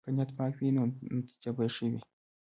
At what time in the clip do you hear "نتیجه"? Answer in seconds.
1.15-1.51